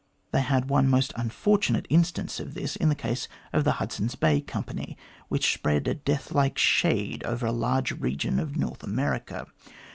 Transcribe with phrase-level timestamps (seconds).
[0.31, 4.15] They had one most unfortunate in stance of this in the case of the Hudson's
[4.15, 9.45] Bay Company, which spread a death like shade over a large region of North America.